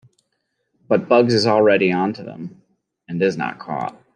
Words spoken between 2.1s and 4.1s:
to them, and is not caught.